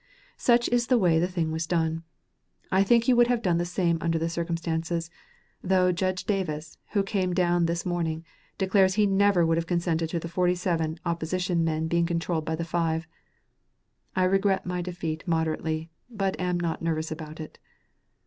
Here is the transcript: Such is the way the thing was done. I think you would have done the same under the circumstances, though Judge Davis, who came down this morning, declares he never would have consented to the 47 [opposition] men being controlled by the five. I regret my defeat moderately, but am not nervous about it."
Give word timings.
Such 0.39 0.67
is 0.69 0.87
the 0.87 0.97
way 0.97 1.19
the 1.19 1.27
thing 1.27 1.51
was 1.51 1.67
done. 1.67 2.01
I 2.71 2.81
think 2.83 3.07
you 3.07 3.15
would 3.15 3.27
have 3.27 3.43
done 3.43 3.59
the 3.59 3.65
same 3.65 3.99
under 4.01 4.17
the 4.17 4.29
circumstances, 4.29 5.11
though 5.63 5.91
Judge 5.91 6.23
Davis, 6.23 6.79
who 6.93 7.03
came 7.03 7.35
down 7.35 7.67
this 7.67 7.85
morning, 7.85 8.25
declares 8.57 8.95
he 8.95 9.05
never 9.05 9.45
would 9.45 9.57
have 9.57 9.67
consented 9.67 10.09
to 10.09 10.19
the 10.19 10.27
47 10.27 10.97
[opposition] 11.05 11.63
men 11.63 11.87
being 11.87 12.07
controlled 12.07 12.45
by 12.45 12.55
the 12.55 12.65
five. 12.65 13.05
I 14.15 14.23
regret 14.23 14.65
my 14.65 14.81
defeat 14.81 15.23
moderately, 15.27 15.91
but 16.09 16.35
am 16.39 16.59
not 16.59 16.81
nervous 16.81 17.11
about 17.11 17.39
it." 17.39 17.59